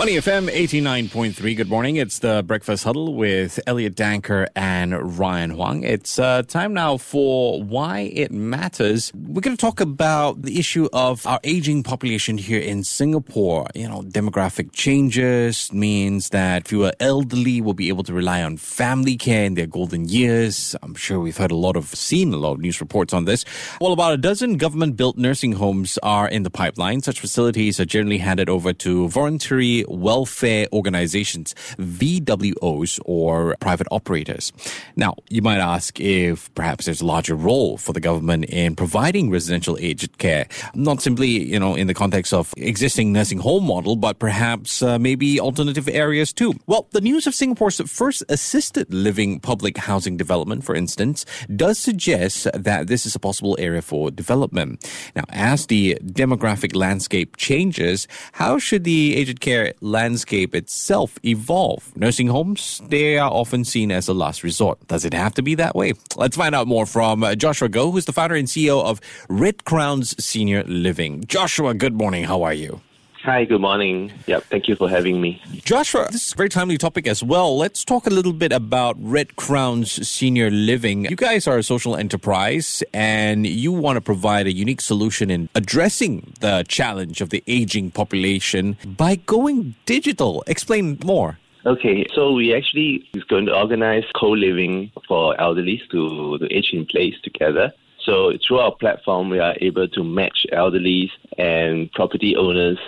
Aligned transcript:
Money 0.00 0.14
FM 0.14 0.48
89.3. 0.48 1.54
Good 1.58 1.68
morning. 1.68 1.96
It's 1.96 2.20
the 2.20 2.42
Breakfast 2.42 2.84
Huddle 2.84 3.12
with 3.12 3.60
Elliot 3.66 3.96
Danker 3.96 4.46
and 4.56 5.18
Ryan 5.18 5.50
Huang. 5.50 5.84
It's 5.84 6.18
uh, 6.18 6.40
time 6.42 6.72
now 6.72 6.96
for 6.96 7.62
Why 7.62 8.10
It 8.14 8.32
Matters. 8.32 9.12
We're 9.14 9.42
going 9.42 9.54
to 9.54 9.60
talk 9.60 9.78
about 9.78 10.40
the 10.40 10.58
issue 10.58 10.88
of 10.94 11.26
our 11.26 11.38
aging 11.44 11.82
population 11.82 12.38
here 12.38 12.62
in 12.62 12.82
Singapore. 12.82 13.66
You 13.74 13.88
know, 13.90 14.00
demographic 14.00 14.72
changes 14.72 15.70
means 15.70 16.30
that 16.30 16.66
fewer 16.66 16.92
elderly 16.98 17.60
will 17.60 17.74
be 17.74 17.88
able 17.88 18.04
to 18.04 18.14
rely 18.14 18.42
on 18.42 18.56
family 18.56 19.18
care 19.18 19.44
in 19.44 19.52
their 19.52 19.66
golden 19.66 20.08
years. 20.08 20.74
I'm 20.82 20.94
sure 20.94 21.20
we've 21.20 21.36
heard 21.36 21.50
a 21.50 21.56
lot 21.56 21.76
of, 21.76 21.88
seen 21.88 22.32
a 22.32 22.38
lot 22.38 22.52
of 22.52 22.60
news 22.60 22.80
reports 22.80 23.12
on 23.12 23.26
this. 23.26 23.44
Well, 23.82 23.92
about 23.92 24.14
a 24.14 24.16
dozen 24.16 24.56
government 24.56 24.96
built 24.96 25.18
nursing 25.18 25.52
homes 25.52 25.98
are 26.02 26.26
in 26.26 26.42
the 26.42 26.50
pipeline. 26.50 27.02
Such 27.02 27.20
facilities 27.20 27.78
are 27.78 27.84
generally 27.84 28.16
handed 28.16 28.48
over 28.48 28.72
to 28.72 29.06
voluntary 29.08 29.84
welfare 29.90 30.66
organizations, 30.72 31.54
VWOs, 31.78 33.00
or 33.04 33.56
private 33.60 33.86
operators. 33.90 34.52
Now, 34.96 35.14
you 35.28 35.42
might 35.42 35.58
ask 35.58 36.00
if 36.00 36.52
perhaps 36.54 36.86
there's 36.86 37.00
a 37.00 37.06
larger 37.06 37.34
role 37.34 37.76
for 37.76 37.92
the 37.92 38.00
government 38.00 38.46
in 38.46 38.76
providing 38.76 39.30
residential 39.30 39.76
aged 39.80 40.18
care, 40.18 40.46
not 40.74 41.02
simply, 41.02 41.28
you 41.28 41.58
know, 41.58 41.74
in 41.74 41.86
the 41.86 41.94
context 41.94 42.32
of 42.32 42.52
existing 42.56 43.12
nursing 43.12 43.38
home 43.38 43.64
model, 43.64 43.96
but 43.96 44.18
perhaps 44.18 44.82
uh, 44.82 44.98
maybe 44.98 45.40
alternative 45.40 45.88
areas 45.88 46.32
too. 46.32 46.54
Well, 46.66 46.86
the 46.92 47.00
news 47.00 47.26
of 47.26 47.34
Singapore's 47.34 47.80
first 47.90 48.22
assisted 48.28 48.92
living 48.92 49.40
public 49.40 49.76
housing 49.78 50.16
development, 50.16 50.64
for 50.64 50.74
instance, 50.74 51.24
does 51.54 51.78
suggest 51.78 52.46
that 52.54 52.86
this 52.86 53.06
is 53.06 53.14
a 53.14 53.18
possible 53.18 53.56
area 53.58 53.82
for 53.82 54.10
development. 54.10 54.88
Now, 55.14 55.24
as 55.30 55.66
the 55.66 55.98
demographic 56.04 56.74
landscape 56.74 57.36
changes, 57.36 58.06
how 58.32 58.58
should 58.58 58.84
the 58.84 59.16
aged 59.16 59.40
care 59.40 59.69
landscape 59.80 60.54
itself 60.54 61.18
evolve? 61.24 61.96
Nursing 61.96 62.28
homes, 62.28 62.80
they 62.88 63.18
are 63.18 63.30
often 63.30 63.64
seen 63.64 63.90
as 63.90 64.08
a 64.08 64.14
last 64.14 64.42
resort. 64.42 64.86
Does 64.88 65.04
it 65.04 65.14
have 65.14 65.34
to 65.34 65.42
be 65.42 65.54
that 65.56 65.74
way? 65.74 65.92
Let's 66.16 66.36
find 66.36 66.54
out 66.54 66.66
more 66.66 66.86
from 66.86 67.22
uh, 67.22 67.34
Joshua 67.34 67.68
Goh, 67.68 67.92
who's 67.92 68.04
the 68.04 68.12
founder 68.12 68.34
and 68.34 68.48
CEO 68.48 68.82
of 68.84 69.00
Red 69.28 69.64
Crowns 69.64 70.22
Senior 70.22 70.64
Living. 70.64 71.24
Joshua, 71.26 71.74
good 71.74 71.94
morning. 71.94 72.24
How 72.24 72.42
are 72.42 72.54
you? 72.54 72.80
Hi, 73.22 73.44
good 73.44 73.60
morning. 73.60 74.10
Yep, 74.28 74.44
thank 74.44 74.66
you 74.66 74.76
for 74.76 74.88
having 74.88 75.20
me. 75.20 75.42
Joshua, 75.62 76.08
this 76.10 76.28
is 76.28 76.32
a 76.32 76.36
very 76.36 76.48
timely 76.48 76.78
topic 76.78 77.06
as 77.06 77.22
well. 77.22 77.54
Let's 77.54 77.84
talk 77.84 78.06
a 78.06 78.10
little 78.10 78.32
bit 78.32 78.50
about 78.50 78.96
Red 78.98 79.36
Crowns 79.36 80.08
Senior 80.08 80.50
Living. 80.50 81.04
You 81.04 81.16
guys 81.16 81.46
are 81.46 81.58
a 81.58 81.62
social 81.62 81.96
enterprise 81.96 82.82
and 82.94 83.46
you 83.46 83.72
want 83.72 83.96
to 83.96 84.00
provide 84.00 84.46
a 84.46 84.52
unique 84.52 84.80
solution 84.80 85.30
in 85.30 85.50
addressing 85.54 86.32
the 86.40 86.64
challenge 86.66 87.20
of 87.20 87.28
the 87.28 87.44
aging 87.46 87.90
population 87.90 88.78
by 88.86 89.16
going 89.16 89.74
digital. 89.84 90.42
Explain 90.46 90.98
more. 91.04 91.38
Okay, 91.66 92.06
so 92.14 92.32
we 92.32 92.54
actually 92.54 93.06
is 93.12 93.24
going 93.24 93.44
to 93.44 93.54
organize 93.54 94.04
co-living 94.18 94.90
for 95.06 95.38
elderly 95.38 95.82
to, 95.90 96.38
to 96.38 96.46
age 96.56 96.70
in 96.72 96.86
place 96.86 97.16
together. 97.22 97.70
So 98.02 98.32
through 98.46 98.60
our 98.60 98.74
platform, 98.74 99.28
we 99.28 99.40
are 99.40 99.54
able 99.60 99.86
to 99.88 100.02
match 100.02 100.46
elderly 100.52 101.12
and 101.36 101.92
property 101.92 102.34
owners 102.34 102.78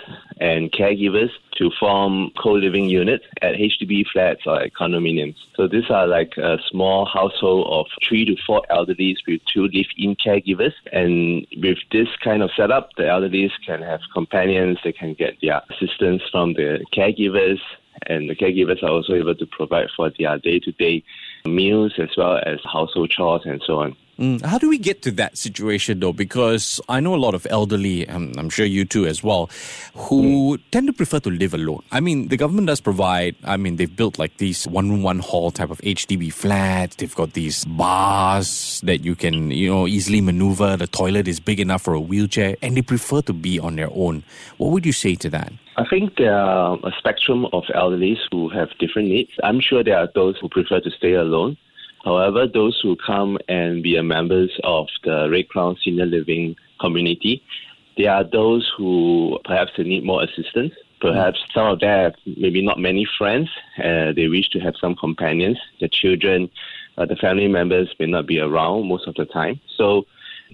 and 0.43 0.73
caregivers 0.73 1.29
to 1.55 1.71
form 1.79 2.29
co-living 2.37 2.89
units 2.89 3.23
at 3.41 3.55
HDB 3.55 4.03
flats 4.11 4.41
or 4.45 4.61
at 4.61 4.73
condominiums. 4.73 5.37
So 5.55 5.69
these 5.69 5.89
are 5.89 6.05
like 6.05 6.33
a 6.37 6.57
small 6.69 7.05
household 7.05 7.67
of 7.69 7.85
three 8.05 8.25
to 8.25 8.35
four 8.45 8.61
elderly 8.69 9.15
with 9.25 9.39
two 9.45 9.69
live-in 9.73 10.17
caregivers. 10.17 10.73
And 10.91 11.47
with 11.55 11.77
this 11.93 12.09
kind 12.21 12.43
of 12.43 12.51
setup, 12.57 12.89
the 12.97 13.07
elderly 13.07 13.49
can 13.65 13.81
have 13.83 14.01
companions. 14.13 14.79
They 14.83 14.91
can 14.91 15.13
get 15.13 15.37
their 15.41 15.61
assistance 15.69 16.21
from 16.29 16.55
the 16.55 16.83
caregivers, 16.93 17.59
and 18.07 18.29
the 18.29 18.35
caregivers 18.35 18.83
are 18.83 18.89
also 18.89 19.13
able 19.13 19.35
to 19.35 19.45
provide 19.45 19.87
for 19.95 20.11
their 20.19 20.37
day-to-day 20.39 21.03
meals 21.45 21.93
as 21.97 22.09
well 22.17 22.41
as 22.45 22.59
household 22.65 23.11
chores 23.11 23.43
and 23.45 23.61
so 23.65 23.79
on. 23.79 23.95
Mm, 24.19 24.45
how 24.45 24.59
do 24.59 24.69
we 24.69 24.77
get 24.77 25.01
to 25.03 25.11
that 25.11 25.37
situation 25.37 25.99
though? 25.99 26.13
Because 26.13 26.79
I 26.87 26.99
know 26.99 27.15
a 27.15 27.17
lot 27.17 27.33
of 27.33 27.47
elderly, 27.49 28.07
um, 28.07 28.33
I'm 28.37 28.49
sure 28.49 28.65
you 28.65 28.85
too 28.85 29.07
as 29.07 29.23
well, 29.23 29.49
who 29.95 30.57
mm. 30.57 30.61
tend 30.71 30.87
to 30.87 30.93
prefer 30.93 31.19
to 31.21 31.29
live 31.29 31.53
alone. 31.53 31.81
I 31.91 31.99
mean, 31.99 32.27
the 32.27 32.37
government 32.37 32.67
does 32.67 32.79
provide, 32.79 33.35
I 33.43 33.57
mean, 33.57 33.77
they've 33.77 33.93
built 33.93 34.19
like 34.19 34.37
these 34.37 34.67
one 34.67 34.89
room, 34.89 35.01
one 35.01 35.19
hall 35.19 35.49
type 35.49 35.71
of 35.71 35.79
HDB 35.81 36.31
flats. 36.31 36.97
They've 36.97 37.15
got 37.15 37.33
these 37.33 37.65
bars 37.65 38.81
that 38.83 39.03
you 39.03 39.15
can, 39.15 39.49
you 39.49 39.69
know, 39.69 39.87
easily 39.87 40.21
maneuver. 40.21 40.77
The 40.77 40.87
toilet 40.87 41.27
is 41.27 41.39
big 41.39 41.59
enough 41.59 41.81
for 41.81 41.93
a 41.93 41.99
wheelchair 41.99 42.55
and 42.61 42.77
they 42.77 42.83
prefer 42.83 43.21
to 43.21 43.33
be 43.33 43.59
on 43.59 43.77
their 43.77 43.89
own. 43.91 44.23
What 44.57 44.71
would 44.71 44.85
you 44.85 44.93
say 44.93 45.15
to 45.15 45.29
that? 45.31 45.51
I 45.75 45.85
think 45.89 46.17
there 46.17 46.37
are 46.37 46.77
a 46.83 46.91
spectrum 46.99 47.47
of 47.51 47.63
elderly 47.73 48.19
who 48.31 48.49
have 48.49 48.69
different 48.77 49.07
needs. 49.07 49.31
I'm 49.43 49.59
sure 49.59 49.83
there 49.83 49.97
are 49.97 50.09
those 50.13 50.37
who 50.39 50.49
prefer 50.49 50.79
to 50.81 50.91
stay 50.91 51.13
alone. 51.13 51.57
However, 52.03 52.47
those 52.47 52.79
who 52.83 52.95
come 52.95 53.37
and 53.47 53.81
be 53.81 53.95
a 53.95 54.03
members 54.03 54.51
of 54.63 54.87
the 55.03 55.29
Red 55.29 55.47
Crown 55.49 55.77
Senior 55.83 56.05
Living 56.05 56.55
community, 56.79 57.41
there 57.97 58.11
are 58.11 58.23
those 58.23 58.69
who 58.77 59.39
perhaps 59.45 59.71
they 59.77 59.83
need 59.83 60.03
more 60.03 60.23
assistance. 60.23 60.73
Perhaps 60.99 61.39
some 61.53 61.67
of 61.67 61.79
them 61.79 61.89
have 61.89 62.13
maybe 62.37 62.65
not 62.65 62.79
many 62.79 63.05
friends. 63.17 63.49
Uh, 63.77 64.13
they 64.15 64.27
wish 64.27 64.49
to 64.49 64.59
have 64.59 64.73
some 64.79 64.95
companions. 64.95 65.59
The 65.79 65.89
children, 65.89 66.49
uh, 66.97 67.05
the 67.05 67.15
family 67.17 67.47
members 67.47 67.93
may 67.99 68.05
not 68.05 68.25
be 68.25 68.39
around 68.39 68.87
most 68.87 69.07
of 69.07 69.15
the 69.15 69.25
time. 69.25 69.59
So 69.77 70.05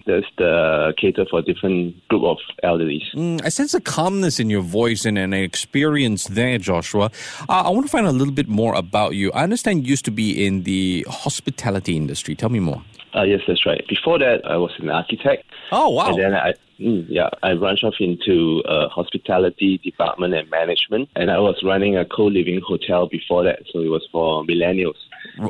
there's 0.05 0.25
the 0.37 0.93
cater 0.97 1.25
for 1.29 1.41
different 1.41 2.07
group 2.07 2.23
of 2.23 2.37
elderly. 2.63 3.03
Mm, 3.13 3.43
I 3.43 3.49
sense 3.49 3.73
a 3.73 3.81
calmness 3.81 4.39
in 4.39 4.49
your 4.49 4.61
voice 4.61 5.05
and 5.05 5.17
an 5.17 5.33
experience 5.33 6.27
there, 6.27 6.57
Joshua. 6.57 7.11
Uh, 7.47 7.63
I 7.65 7.69
want 7.69 7.85
to 7.85 7.91
find 7.91 8.07
a 8.07 8.11
little 8.11 8.33
bit 8.33 8.47
more 8.47 8.73
about 8.75 9.15
you. 9.15 9.31
I 9.31 9.43
understand 9.43 9.85
you 9.85 9.91
used 9.91 10.05
to 10.05 10.11
be 10.11 10.45
in 10.45 10.63
the 10.63 11.05
hospitality 11.09 11.95
industry. 11.95 12.35
Tell 12.35 12.49
me 12.49 12.59
more. 12.59 12.83
Uh, 13.15 13.23
yes, 13.23 13.41
that's 13.47 13.65
right. 13.65 13.83
Before 13.87 14.19
that, 14.19 14.41
I 14.45 14.57
was 14.57 14.71
an 14.79 14.89
architect. 14.89 15.45
Oh, 15.71 15.89
wow. 15.89 16.09
And 16.09 16.19
then 16.19 16.33
I, 16.35 16.53
mm, 16.79 17.05
yeah, 17.09 17.29
I 17.41 17.55
branched 17.55 17.83
off 17.83 17.95
into 17.99 18.61
uh, 18.67 18.87
hospitality 18.89 19.79
department 19.79 20.33
and 20.35 20.49
management. 20.49 21.09
And 21.15 21.31
I 21.31 21.39
was 21.39 21.59
running 21.63 21.97
a 21.97 22.05
co-living 22.05 22.61
hotel 22.65 23.07
before 23.07 23.43
that. 23.43 23.63
So 23.71 23.79
it 23.79 23.87
was 23.87 24.07
for 24.11 24.43
millennials. 24.43 24.97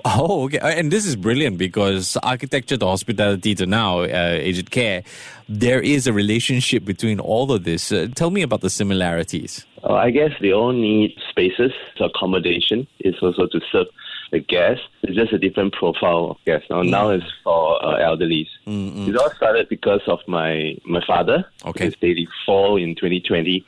Oh, 0.06 0.46
okay. 0.46 0.60
And 0.62 0.92
this 0.92 1.06
is 1.06 1.16
brilliant 1.16 1.58
because 1.58 2.18
architecture 2.24 2.78
to 2.78 2.86
hospitality 2.86 3.56
to 3.56 3.66
now 3.66 4.02
uh, 4.02 4.38
aged 4.40 4.72
care, 4.72 5.04
there 5.48 5.82
is 5.82 6.08
a 6.08 6.14
relationship 6.14 6.86
between 6.86 7.20
all 7.20 7.52
of 7.52 7.64
this. 7.64 7.92
Uh, 7.92 8.08
tell 8.14 8.32
me 8.32 8.42
about 8.42 8.62
the 8.62 8.70
similarities. 8.70 9.66
Uh, 9.84 9.94
I 9.94 10.12
guess 10.12 10.32
they 10.42 10.52
all 10.52 10.74
need 10.74 11.16
spaces, 11.30 11.72
so 11.98 12.06
accommodation 12.06 12.88
is 13.00 13.16
also 13.22 13.48
to 13.48 13.62
serve 13.72 13.88
the 14.32 14.40
guests. 14.40 14.84
It's 15.02 15.16
just 15.16 15.34
a 15.34 15.40
different 15.40 15.74
profile 15.74 16.32
of 16.32 16.38
guests. 16.46 16.70
Now, 16.70 16.84
mm. 16.84 16.90
now 16.90 17.10
it's 17.10 17.26
for 17.44 17.84
uh, 17.84 17.96
elderly. 17.96 18.48
It 18.68 19.18
all 19.18 19.32
started 19.32 19.70
because 19.70 20.02
of 20.08 20.20
my 20.28 20.78
my 20.86 21.02
father. 21.06 21.46
Okay. 21.66 21.86
His 21.86 21.96
84 22.02 22.80
in 22.80 22.96
2020 22.96 23.66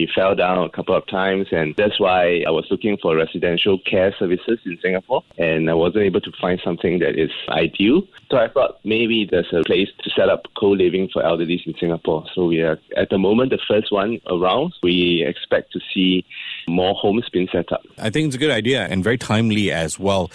he 0.00 0.08
fell 0.14 0.34
down 0.34 0.64
a 0.64 0.70
couple 0.70 0.94
of 0.94 1.06
times, 1.06 1.48
and 1.52 1.74
that's 1.76 2.00
why 2.00 2.42
I 2.46 2.50
was 2.50 2.66
looking 2.70 2.96
for 2.96 3.14
residential 3.16 3.78
care 3.78 4.14
services 4.18 4.58
in 4.64 4.78
Singapore, 4.80 5.22
and 5.36 5.68
I 5.68 5.74
wasn't 5.74 6.04
able 6.04 6.22
to 6.22 6.32
find 6.40 6.58
something 6.64 7.00
that 7.00 7.18
is 7.18 7.30
ideal. 7.50 8.02
So 8.30 8.38
I 8.38 8.48
thought 8.48 8.80
maybe 8.82 9.28
there's 9.30 9.52
a 9.52 9.62
place 9.64 9.88
to 10.02 10.10
set 10.10 10.30
up 10.30 10.46
co-living 10.58 11.10
for 11.12 11.22
elderly 11.22 11.62
in 11.66 11.74
Singapore. 11.78 12.24
So 12.34 12.46
we 12.46 12.62
are 12.62 12.78
at 12.96 13.10
the 13.10 13.18
moment 13.18 13.50
the 13.50 13.58
first 13.68 13.92
one 13.92 14.20
around. 14.26 14.72
We 14.82 15.22
expect 15.26 15.72
to 15.72 15.80
see 15.92 16.24
more 16.66 16.94
homes 16.94 17.28
being 17.28 17.48
set 17.52 17.70
up. 17.72 17.82
I 17.98 18.08
think 18.08 18.26
it's 18.28 18.36
a 18.36 18.38
good 18.38 18.50
idea 18.50 18.86
and 18.86 19.04
very 19.04 19.18
timely 19.18 19.70
as 19.70 19.98
well. 19.98 20.30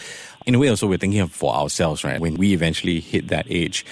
In 0.45 0.53
a 0.53 0.59
way, 0.59 0.69
also 0.69 0.85
we're 0.85 0.99
thinking 0.99 1.21
of 1.21 1.31
for 1.31 1.55
ourselves, 1.55 2.03
right? 2.03 2.21
When 2.21 2.35
we 2.35 2.53
eventually 2.53 2.99
hit 2.99 3.29
that 3.29 3.47
age. 3.49 3.83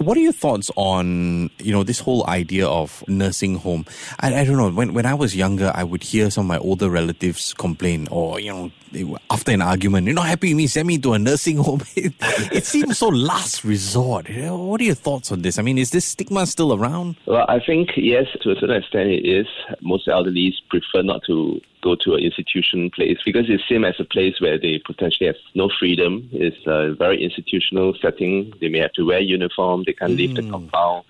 What 0.00 0.16
are 0.16 0.20
your 0.20 0.32
thoughts 0.32 0.70
on 0.76 1.50
you 1.58 1.72
know 1.72 1.82
this 1.82 2.00
whole 2.00 2.26
idea 2.26 2.66
of 2.66 3.04
nursing 3.06 3.56
home? 3.56 3.84
I, 4.18 4.34
I 4.34 4.44
don't 4.44 4.56
know. 4.56 4.70
When 4.70 4.94
when 4.94 5.04
I 5.04 5.12
was 5.12 5.36
younger, 5.36 5.70
I 5.74 5.84
would 5.84 6.02
hear 6.02 6.30
some 6.30 6.46
of 6.46 6.48
my 6.48 6.56
older 6.56 6.88
relatives 6.88 7.52
complain, 7.52 8.08
or 8.10 8.40
you 8.40 8.48
know, 8.94 9.18
after 9.30 9.52
an 9.52 9.60
argument, 9.60 10.06
you're 10.06 10.14
not 10.14 10.26
happy 10.26 10.48
with 10.48 10.56
me, 10.56 10.66
send 10.68 10.88
me 10.88 10.96
to 10.96 11.12
a 11.12 11.18
nursing 11.18 11.56
home. 11.68 11.82
It, 11.96 12.14
it 12.50 12.64
seems 12.64 12.96
so 12.96 13.08
last 13.08 13.62
resort. 13.62 14.30
What 14.30 14.80
are 14.80 14.84
your 14.84 14.94
thoughts 14.94 15.32
on 15.32 15.42
this? 15.42 15.58
I 15.58 15.62
mean, 15.62 15.76
is 15.76 15.90
this 15.90 16.06
stigma 16.06 16.46
still 16.46 16.72
around? 16.72 17.16
Well, 17.26 17.44
I 17.46 17.60
think 17.60 17.90
yes, 17.96 18.24
to 18.40 18.52
a 18.52 18.54
certain 18.54 18.76
extent 18.76 19.10
it 19.10 19.28
is. 19.28 19.46
Most 19.82 20.08
elderly 20.08 20.54
prefer 20.70 21.02
not 21.02 21.24
to 21.26 21.60
go 21.82 21.94
to 21.96 22.14
an 22.14 22.20
institution 22.20 22.90
place 22.90 23.18
because 23.24 23.46
it's 23.48 23.66
seen 23.68 23.84
as 23.84 23.94
a 23.98 24.04
place 24.04 24.40
where 24.40 24.58
they 24.58 24.80
potentially 24.84 25.26
have 25.26 25.36
no 25.54 25.70
freedom. 25.78 26.28
It's 26.32 26.66
a 26.66 26.94
very 26.94 27.22
institutional 27.22 27.94
setting. 28.00 28.52
They 28.60 28.68
may 28.68 28.78
have 28.78 28.92
to 28.94 29.06
wear 29.06 29.20
uniform. 29.20 29.84
They 29.86 29.92
can't 29.92 30.12
mm. 30.12 30.18
leave 30.18 30.34
the 30.34 30.42
mm. 30.42 30.50
compound. 30.50 31.04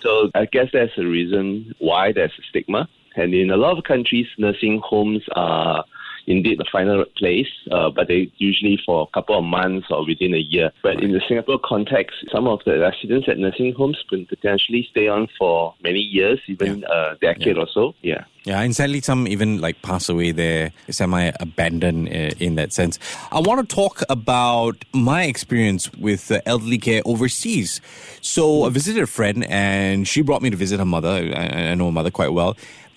So 0.00 0.30
I 0.34 0.46
guess 0.46 0.68
that's 0.72 0.94
the 0.96 1.06
reason 1.06 1.74
why 1.78 2.12
there's 2.12 2.32
a 2.38 2.42
stigma. 2.48 2.88
And 3.14 3.34
in 3.34 3.50
a 3.50 3.56
lot 3.56 3.76
of 3.76 3.84
countries, 3.84 4.26
nursing 4.38 4.80
homes 4.82 5.22
are 5.36 5.84
indeed 6.26 6.58
the 6.58 6.66
final 6.70 7.04
place, 7.16 7.48
uh, 7.70 7.90
but 7.90 8.08
they 8.08 8.30
usually 8.38 8.78
for 8.84 9.08
a 9.08 9.14
couple 9.14 9.38
of 9.38 9.44
months 9.44 9.88
or 9.90 10.06
within 10.06 10.34
a 10.34 10.38
year. 10.38 10.70
But 10.82 11.02
in 11.02 11.12
the 11.12 11.20
Singapore 11.26 11.58
context, 11.64 12.16
some 12.32 12.46
of 12.46 12.60
the 12.64 12.78
residents 12.78 13.28
at 13.28 13.38
nursing 13.38 13.74
homes 13.74 14.02
can 14.08 14.26
potentially 14.26 14.86
stay 14.90 15.08
on 15.08 15.28
for 15.38 15.74
many 15.82 16.00
years, 16.00 16.40
even 16.48 16.80
yeah. 16.80 17.12
a 17.12 17.16
decade 17.16 17.56
yeah. 17.56 17.62
or 17.62 17.68
so. 17.72 17.94
Yeah. 18.02 18.24
Yeah, 18.44 18.60
and 18.60 18.74
sadly, 18.74 19.00
some 19.00 19.28
even 19.28 19.60
like 19.60 19.82
pass 19.82 20.08
away 20.08 20.32
there, 20.32 20.72
semi 20.90 21.30
abandoned 21.38 22.08
uh, 22.08 22.34
in 22.40 22.56
that 22.56 22.72
sense. 22.72 22.98
I 23.30 23.38
want 23.38 23.68
to 23.68 23.74
talk 23.74 24.02
about 24.10 24.84
my 24.92 25.24
experience 25.24 25.92
with 25.92 26.28
uh, 26.32 26.40
elderly 26.44 26.78
care 26.78 27.02
overseas. 27.04 27.80
So, 28.20 28.64
I 28.64 28.70
visited 28.70 29.04
a 29.04 29.06
friend 29.06 29.44
and 29.44 30.08
she 30.08 30.22
brought 30.22 30.42
me 30.42 30.50
to 30.50 30.56
visit 30.56 30.80
her 30.80 30.84
mother. 30.84 31.32
I, 31.36 31.70
I 31.70 31.74
know 31.76 31.86
her 31.86 31.92
mother 31.92 32.10
quite 32.10 32.32
well 32.32 32.56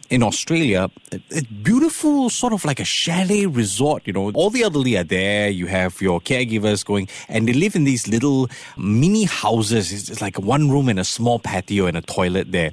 in 0.10 0.24
Australia, 0.24 0.90
a 1.12 1.42
beautiful 1.64 2.30
sort 2.30 2.54
of 2.54 2.66
like 2.66 2.80
a 2.80 2.86
chalet 2.86 3.46
resort. 3.46 4.04
You 4.06 4.14
know, 4.14 4.32
all 4.32 4.50
the 4.50 4.64
elderly 4.64 4.98
are 4.98 5.04
there. 5.04 5.50
You 5.50 5.68
have 5.68 6.02
your 6.02 6.20
caregivers 6.22 6.86
going, 6.86 7.08
and 7.28 7.48
they 7.48 7.54
live 7.54 7.76
in 7.76 7.84
these 7.84 8.08
little 8.08 8.50
mini 8.78 9.24
houses. 9.24 9.92
It's 10.10 10.22
like 10.22 10.38
one 10.40 10.70
room 10.70 10.90
and 10.90 11.00
a 11.00 11.04
small 11.04 11.40
patio 11.40 11.86
and 11.86 11.98
a 11.98 12.02
toilet 12.02 12.52
there. 12.52 12.72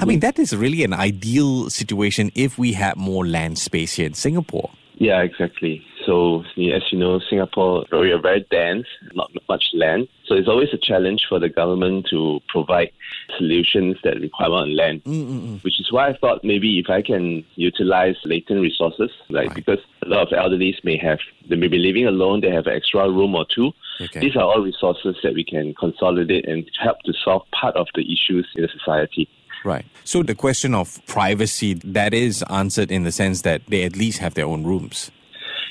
I 0.00 0.06
mean, 0.06 0.16
mm-hmm. 0.16 0.20
that 0.20 0.38
is 0.38 0.56
really 0.56 0.84
an 0.84 0.94
ideal 0.94 1.68
situation 1.68 2.32
if 2.34 2.56
we 2.56 2.72
had 2.72 2.96
more 2.96 3.26
land 3.26 3.58
space 3.58 3.94
here 3.94 4.06
in 4.06 4.14
Singapore. 4.14 4.70
Yeah, 4.96 5.20
exactly. 5.20 5.84
So, 6.06 6.40
as 6.40 6.82
you 6.90 6.98
know, 6.98 7.20
Singapore, 7.30 7.84
we 7.92 8.10
are 8.10 8.20
very 8.20 8.46
dense, 8.50 8.86
not 9.14 9.30
much 9.48 9.64
land. 9.74 10.08
So, 10.26 10.34
it's 10.34 10.48
always 10.48 10.68
a 10.72 10.78
challenge 10.78 11.26
for 11.28 11.38
the 11.38 11.48
government 11.48 12.06
to 12.10 12.40
provide 12.48 12.90
solutions 13.38 13.96
that 14.04 14.20
require 14.20 14.50
on 14.50 14.76
land, 14.76 15.04
Mm-mm-mm. 15.04 15.62
which 15.62 15.80
is 15.80 15.90
why 15.90 16.08
I 16.08 16.16
thought 16.16 16.44
maybe 16.44 16.78
if 16.78 16.90
I 16.90 17.02
can 17.02 17.44
utilize 17.54 18.16
latent 18.24 18.60
resources, 18.60 19.10
like 19.28 19.48
right. 19.48 19.54
because 19.54 19.78
a 20.02 20.08
lot 20.08 20.32
of 20.32 20.38
elderlies 20.38 20.82
may 20.84 20.96
have, 20.98 21.18
they 21.48 21.56
may 21.56 21.68
be 21.68 21.78
living 21.78 22.06
alone, 22.06 22.40
they 22.40 22.50
have 22.50 22.66
an 22.66 22.74
extra 22.74 23.08
room 23.08 23.34
or 23.34 23.46
two. 23.54 23.72
Okay. 24.00 24.20
These 24.20 24.36
are 24.36 24.42
all 24.42 24.60
resources 24.60 25.16
that 25.22 25.34
we 25.34 25.44
can 25.44 25.74
consolidate 25.74 26.48
and 26.48 26.68
help 26.82 27.00
to 27.04 27.12
solve 27.24 27.42
part 27.52 27.76
of 27.76 27.86
the 27.94 28.02
issues 28.02 28.48
in 28.56 28.62
the 28.62 28.68
society. 28.68 29.28
Right. 29.64 29.84
So 30.04 30.22
the 30.22 30.34
question 30.34 30.74
of 30.74 31.04
privacy 31.06 31.74
that 31.74 32.12
is 32.12 32.42
answered 32.50 32.90
in 32.90 33.04
the 33.04 33.12
sense 33.12 33.42
that 33.42 33.62
they 33.68 33.84
at 33.84 33.96
least 33.96 34.18
have 34.18 34.34
their 34.34 34.46
own 34.46 34.64
rooms. 34.64 35.10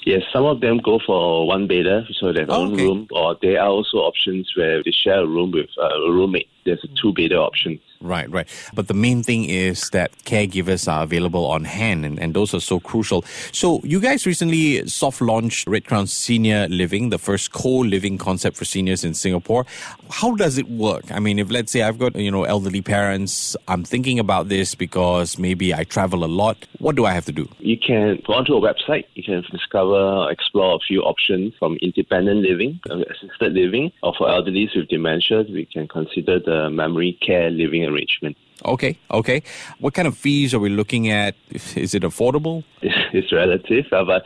Yes, 0.04 0.24
some 0.34 0.46
of 0.46 0.62
them 0.62 0.80
go 0.80 1.00
for 1.06 1.46
one 1.46 1.68
bedder, 1.68 2.08
so 2.14 2.34
they 2.34 2.42
have 2.42 2.50
oh, 2.50 2.64
own 2.64 2.74
okay. 2.74 2.84
room, 2.84 3.08
or 3.12 3.38
there 3.42 3.62
are 3.62 3.70
also 3.70 3.98
options 3.98 4.52
where 4.56 4.82
they 4.84 4.92
share 4.92 5.20
a 5.20 5.28
room 5.28 5.52
with 5.52 5.70
uh, 5.78 5.90
a 5.90 6.12
roommate. 6.12 6.48
There's 6.66 6.84
a 6.84 6.88
two 7.00 7.14
bedder 7.14 7.38
option. 7.38 7.80
Right, 8.02 8.30
right. 8.32 8.48
But 8.74 8.88
the 8.88 8.94
main 8.94 9.22
thing 9.22 9.46
is 9.46 9.90
that 9.92 10.12
caregivers 10.26 10.92
are 10.92 11.04
available 11.04 11.46
on 11.46 11.66
hand, 11.66 12.06
and, 12.06 12.20
and 12.20 12.34
those 12.34 12.54
are 12.54 12.60
so 12.60 12.80
crucial. 12.80 13.24
So, 13.52 13.82
you 13.84 14.00
guys 14.00 14.26
recently 14.26 14.88
soft 14.88 15.22
launched 15.22 15.68
Red 15.68 15.86
Crown 15.86 16.08
Senior 16.08 16.68
Living, 16.68 17.10
the 17.10 17.20
first 17.20 17.52
co 17.52 17.70
living 17.70 18.18
concept 18.18 18.58
for 18.58 18.66
seniors 18.66 19.04
in 19.04 19.14
Singapore. 19.14 19.66
How 20.10 20.36
does 20.36 20.58
it 20.58 20.70
work? 20.70 21.12
I 21.12 21.20
mean, 21.20 21.38
if 21.38 21.52
let's 21.52 21.72
say 21.72 21.84
I've 21.84 22.00
got, 22.00 22.16
you 22.16 22.32
know, 22.32 22.44
elderly 22.44 22.82
parents, 22.82 23.56
I'm 23.68 23.84
thinking 23.84 24.20
about 24.20 24.50
this 24.50 24.74
because 24.76 25.38
maybe 25.38 25.74
I 25.74 25.84
travel 25.84 26.24
a 26.24 26.32
lot. 26.32 26.58
What 26.80 26.96
do 26.96 27.06
I 27.06 27.12
have 27.12 27.26
to 27.26 27.32
do? 27.32 27.48
You 27.60 27.78
can 27.78 28.22
go 28.26 28.34
onto 28.34 28.54
a 28.56 28.62
website, 28.62 29.06
you 29.14 29.24
can 29.24 29.44
discover, 29.52 30.30
explore 30.32 30.76
a 30.76 30.80
few 30.80 31.02
options 31.02 31.54
from 31.60 31.78
independent 31.82 32.42
living, 32.42 32.80
uh, 32.90 32.98
assisted 32.98 33.54
living, 33.54 33.92
or 34.02 34.14
for 34.18 34.30
elderly 34.30 34.62
with 34.76 34.88
dementia, 34.90 35.44
we 35.50 35.66
can 35.66 35.88
consider 35.88 36.40
the 36.40 36.70
memory 36.70 37.18
care 37.26 37.50
living 37.50 37.91
arrangement. 37.92 38.38
Okay, 38.66 38.98
okay. 39.10 39.42
What 39.80 39.94
kind 39.94 40.08
of 40.08 40.18
fees 40.18 40.54
are 40.54 40.60
we 40.60 40.70
looking 40.70 41.10
at? 41.10 41.36
Is 41.76 41.94
it 41.94 42.04
affordable? 42.04 42.64
It's 43.14 43.34
relative, 43.34 43.86
uh, 43.92 44.06
but 44.06 44.24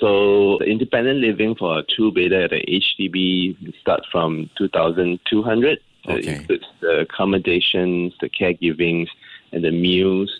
so 0.00 0.58
independent 0.62 1.20
living 1.20 1.54
for 1.54 1.78
a 1.78 1.84
two 1.96 2.10
bedder 2.10 2.42
at 2.44 2.50
the 2.50 2.64
HDB 2.66 3.72
starts 3.80 4.06
from 4.10 4.50
two 4.58 4.68
thousand 4.68 5.20
two 5.30 5.42
hundred. 5.42 5.78
Okay. 6.08 6.18
It 6.18 6.26
includes 6.26 6.64
the 6.80 7.00
accommodations, 7.00 8.14
the 8.20 8.28
caregivings, 8.28 9.08
and 9.52 9.62
the 9.62 9.70
meals 9.70 10.30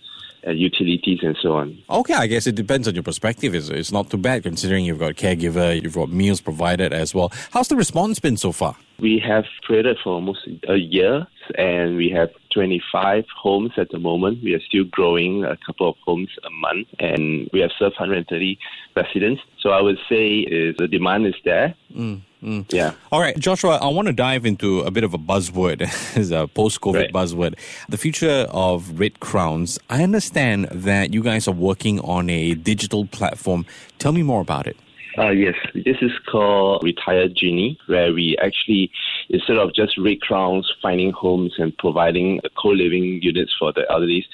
uh, 0.46 0.50
utilities 0.50 1.20
and 1.22 1.36
so 1.42 1.56
on. 1.56 1.78
Okay, 1.90 2.14
I 2.14 2.26
guess 2.26 2.46
it 2.46 2.54
depends 2.54 2.86
on 2.86 2.94
your 2.94 3.02
perspective. 3.02 3.54
It's, 3.54 3.68
it's 3.68 3.92
not 3.92 4.10
too 4.10 4.16
bad 4.16 4.42
considering 4.42 4.84
you've 4.84 4.98
got 4.98 5.14
caregiver, 5.14 5.80
you've 5.82 5.94
got 5.94 6.10
meals 6.10 6.40
provided 6.40 6.92
as 6.92 7.14
well. 7.14 7.32
How's 7.50 7.68
the 7.68 7.76
response 7.76 8.20
been 8.20 8.36
so 8.36 8.52
far? 8.52 8.76
We 8.98 9.18
have 9.26 9.44
created 9.62 9.98
for 10.02 10.14
almost 10.14 10.48
a 10.68 10.76
year 10.76 11.26
and 11.56 11.96
we 11.96 12.10
have 12.10 12.30
25 12.52 13.24
homes 13.36 13.72
at 13.76 13.90
the 13.90 13.98
moment. 13.98 14.42
We 14.42 14.54
are 14.54 14.60
still 14.60 14.84
growing 14.84 15.44
a 15.44 15.56
couple 15.66 15.88
of 15.88 15.96
homes 16.04 16.30
a 16.44 16.50
month 16.50 16.88
and 16.98 17.48
we 17.52 17.60
have 17.60 17.70
served 17.78 17.96
130 17.98 18.58
residents. 18.94 19.42
So 19.60 19.70
I 19.70 19.80
would 19.80 19.98
say 20.08 20.38
is 20.38 20.76
the 20.78 20.88
demand 20.88 21.26
is 21.26 21.34
there. 21.44 21.74
Mm. 21.94 22.22
Mm. 22.42 22.72
Yeah. 22.72 22.92
All 23.10 23.20
right, 23.20 23.36
Joshua, 23.38 23.76
I 23.76 23.88
want 23.88 24.06
to 24.06 24.12
dive 24.12 24.46
into 24.46 24.80
a 24.80 24.90
bit 24.90 25.04
of 25.04 25.14
a 25.14 25.18
buzzword, 25.18 25.82
as 26.16 26.30
a 26.30 26.46
post 26.46 26.80
COVID 26.80 26.94
right. 26.94 27.12
buzzword. 27.12 27.58
The 27.88 27.98
future 27.98 28.46
of 28.50 29.00
Red 29.00 29.20
Crowns. 29.20 29.78
I 29.90 30.02
understand 30.02 30.68
that 30.70 31.12
you 31.12 31.22
guys 31.22 31.48
are 31.48 31.54
working 31.54 31.98
on 32.00 32.30
a 32.30 32.54
digital 32.54 33.06
platform. 33.06 33.66
Tell 33.98 34.12
me 34.12 34.22
more 34.22 34.40
about 34.40 34.66
it. 34.66 34.76
Uh, 35.18 35.30
yes, 35.30 35.54
this 35.74 35.96
is 36.02 36.12
called 36.30 36.82
Retired 36.84 37.34
Genie, 37.34 37.78
where 37.86 38.12
we 38.12 38.36
actually, 38.42 38.90
instead 39.30 39.56
of 39.56 39.74
just 39.74 39.96
Red 39.96 40.20
Crowns 40.20 40.70
finding 40.82 41.10
homes 41.12 41.54
and 41.58 41.76
providing 41.78 42.40
co 42.60 42.68
living 42.68 43.20
units 43.22 43.54
for 43.58 43.72
the 43.72 43.90
elderly, 43.90 44.26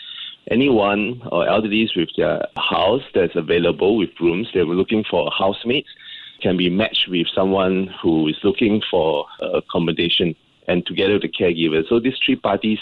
anyone 0.50 1.22
or 1.30 1.46
elderly 1.46 1.88
with 1.94 2.08
their 2.16 2.44
house 2.56 3.02
that's 3.14 3.36
available 3.36 3.96
with 3.96 4.10
rooms, 4.20 4.48
they 4.52 4.64
were 4.64 4.74
looking 4.74 5.04
for 5.08 5.30
housemates 5.36 5.88
can 6.40 6.56
be 6.56 6.68
matched 6.68 7.08
with 7.08 7.28
someone 7.32 7.88
who 8.02 8.26
is 8.26 8.36
looking 8.42 8.82
for 8.90 9.24
accommodation 9.40 10.34
and 10.68 10.84
together 10.86 11.14
with 11.14 11.22
the 11.22 11.28
caregivers. 11.28 11.88
So 11.88 12.00
these 12.00 12.14
three 12.24 12.36
parties 12.36 12.78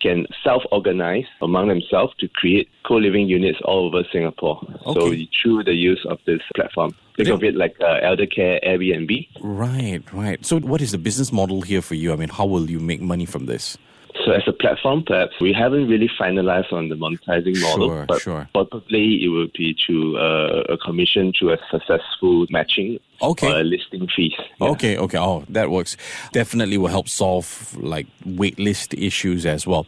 can 0.00 0.26
self-organize 0.42 1.24
among 1.40 1.68
themselves 1.68 2.14
to 2.18 2.28
create 2.28 2.68
co-living 2.84 3.28
units 3.28 3.58
all 3.64 3.86
over 3.86 4.06
Singapore. 4.12 4.60
Okay. 4.86 5.26
So 5.26 5.32
through 5.42 5.64
the 5.64 5.74
use 5.74 6.04
of 6.08 6.18
this 6.26 6.40
platform. 6.54 6.94
Think 7.16 7.28
of 7.28 7.44
it 7.44 7.54
like 7.54 7.76
uh, 7.80 8.00
elder 8.02 8.26
care 8.26 8.58
Airbnb. 8.66 9.28
Right, 9.40 10.02
right. 10.12 10.44
So 10.44 10.58
what 10.58 10.82
is 10.82 10.90
the 10.90 10.98
business 10.98 11.32
model 11.32 11.60
here 11.62 11.80
for 11.80 11.94
you? 11.94 12.12
I 12.12 12.16
mean, 12.16 12.28
how 12.28 12.44
will 12.44 12.68
you 12.68 12.80
make 12.80 13.00
money 13.00 13.24
from 13.24 13.46
this? 13.46 13.78
So 14.24 14.32
as 14.32 14.42
a 14.46 14.52
platform, 14.52 15.04
perhaps 15.06 15.32
we 15.40 15.52
haven't 15.52 15.88
really 15.88 16.10
finalized 16.18 16.72
on 16.72 16.88
the 16.88 16.94
monetizing 16.94 17.60
model, 17.60 17.88
sure, 17.88 18.04
but 18.06 18.20
sure. 18.20 18.48
probably 18.52 19.24
it 19.24 19.28
will 19.28 19.48
be 19.56 19.76
through 19.84 20.16
uh, 20.16 20.64
a 20.68 20.76
commission 20.78 21.32
through 21.36 21.52
a 21.52 21.58
successful 21.70 22.46
matching 22.48 22.98
okay. 23.22 23.52
or 23.52 23.60
a 23.60 23.64
listing 23.64 24.08
fees. 24.14 24.32
Yeah. 24.60 24.68
Okay, 24.68 24.96
okay. 24.98 25.18
Oh, 25.18 25.44
that 25.48 25.70
works. 25.70 25.96
Definitely 26.32 26.78
will 26.78 26.88
help 26.88 27.08
solve 27.08 27.76
like 27.80 28.06
waitlist 28.26 28.98
issues 29.00 29.46
as 29.46 29.66
well. 29.66 29.86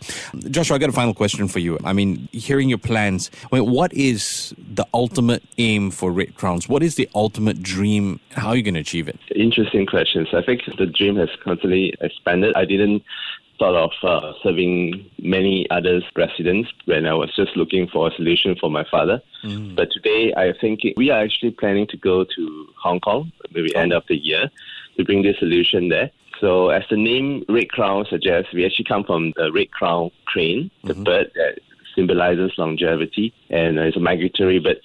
Joshua, 0.50 0.76
I 0.76 0.78
got 0.78 0.90
a 0.90 0.92
final 0.92 1.14
question 1.14 1.48
for 1.48 1.58
you. 1.58 1.78
I 1.84 1.92
mean, 1.92 2.28
hearing 2.32 2.68
your 2.68 2.78
plans, 2.78 3.30
I 3.50 3.56
mean, 3.56 3.70
what 3.70 3.92
is 3.94 4.54
the 4.58 4.86
ultimate 4.92 5.42
aim 5.58 5.90
for 5.90 6.10
Red 6.10 6.34
Crowns? 6.36 6.68
What 6.68 6.82
is 6.82 6.96
the 6.96 7.08
ultimate 7.14 7.62
dream? 7.62 8.20
How 8.32 8.48
are 8.48 8.56
you 8.56 8.62
going 8.62 8.74
to 8.74 8.80
achieve 8.80 9.08
it? 9.08 9.18
Interesting 9.34 9.86
questions. 9.86 10.28
I 10.32 10.42
think 10.42 10.62
the 10.78 10.86
dream 10.86 11.16
has 11.16 11.28
constantly 11.42 11.94
expanded. 12.00 12.54
I 12.56 12.64
didn't 12.64 13.02
thought 13.58 13.74
of 13.74 13.90
uh, 14.02 14.32
serving 14.42 15.10
many 15.18 15.66
other 15.70 16.00
residents 16.14 16.70
when 16.84 17.06
I 17.06 17.14
was 17.14 17.34
just 17.34 17.56
looking 17.56 17.88
for 17.88 18.08
a 18.08 18.10
solution 18.14 18.56
for 18.60 18.70
my 18.70 18.84
father. 18.90 19.22
Mm. 19.44 19.74
But 19.76 19.90
today, 19.92 20.32
I 20.36 20.52
think 20.60 20.80
we 20.96 21.10
are 21.10 21.22
actually 21.22 21.52
planning 21.52 21.86
to 21.88 21.96
go 21.96 22.24
to 22.24 22.66
Hong 22.82 23.00
Kong, 23.00 23.25
maybe 23.52 23.74
end 23.74 23.92
of 23.92 24.04
the 24.08 24.16
year, 24.16 24.50
to 24.96 25.04
bring 25.04 25.22
this 25.22 25.38
solution 25.38 25.88
there. 25.88 26.10
So, 26.40 26.68
as 26.68 26.84
the 26.90 26.96
name 26.96 27.44
Red 27.48 27.70
Crown 27.70 28.04
suggests, 28.08 28.52
we 28.52 28.66
actually 28.66 28.84
come 28.84 29.04
from 29.04 29.32
the 29.36 29.50
red 29.52 29.70
crown 29.70 30.10
crane, 30.26 30.70
the 30.84 30.92
mm-hmm. 30.92 31.04
bird 31.04 31.30
that 31.34 31.60
symbolizes 31.94 32.52
longevity, 32.58 33.32
and 33.48 33.78
it's 33.78 33.96
a 33.96 34.00
migratory 34.00 34.58
bird. 34.58 34.80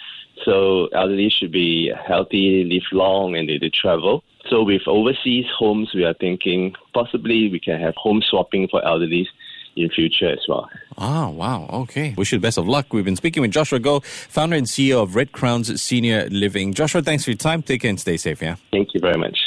So, 0.46 0.88
elderly 0.88 1.30
should 1.30 1.52
be 1.52 1.92
healthy, 2.08 2.64
live 2.64 2.84
long, 2.94 3.36
and 3.36 3.50
they, 3.50 3.58
they 3.58 3.70
travel. 3.70 4.24
So 4.50 4.64
with 4.64 4.82
overseas 4.88 5.46
homes, 5.56 5.94
we 5.94 6.04
are 6.04 6.14
thinking 6.16 6.74
possibly 6.94 7.50
we 7.50 7.60
can 7.60 7.80
have 7.80 7.96
home 7.96 8.22
swapping 8.22 8.68
for 8.68 8.84
elderly 8.84 9.28
in 9.76 9.90
future 9.90 10.30
as 10.30 10.46
well. 10.48 10.70
Ah, 10.98 11.30
wow. 11.30 11.70
Okay. 11.72 12.14
Wish 12.18 12.32
you 12.32 12.38
the 12.38 12.42
best 12.42 12.58
of 12.58 12.68
luck. 12.68 12.94
We've 12.94 13.06
been 13.06 13.16
speaking 13.16 13.42
with 13.42 13.52
Joshua 13.52 13.80
Goh, 13.80 14.04
founder 14.06 14.56
and 14.56 14.68
CEO 14.68 15.02
of 15.02 15.16
Red 15.16 15.32
Crowns 15.32 15.82
Senior 15.82 16.28
Living. 16.30 16.74
Joshua, 16.74 17.02
thanks 17.02 17.24
for 17.24 17.32
your 17.32 17.38
time. 17.38 17.62
Take 17.62 17.82
care 17.82 17.90
and 17.90 18.00
stay 18.00 18.18
safe, 18.18 18.42
yeah? 18.42 18.56
Thank 18.72 18.94
you 18.94 19.00
very 19.00 19.18
much. 19.18 19.38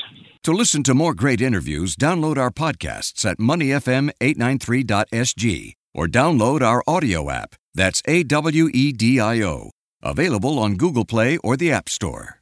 To 0.44 0.52
listen 0.52 0.82
to 0.84 0.94
more 0.94 1.14
great 1.14 1.40
interviews, 1.40 1.96
download 1.96 2.36
our 2.36 2.50
podcasts 2.50 3.24
at 3.24 3.38
moneyfm893.sg 3.38 5.72
or 5.94 6.06
download 6.06 6.60
our 6.60 6.82
audio 6.86 7.30
app. 7.30 7.54
That's 7.74 8.02
A 8.06 8.24
W 8.24 8.68
E 8.72 8.92
D 8.92 9.20
I 9.20 9.42
O. 9.42 9.70
Available 10.02 10.58
on 10.58 10.76
Google 10.76 11.06
Play 11.06 11.38
or 11.38 11.56
the 11.56 11.72
App 11.72 11.88
Store. 11.88 12.40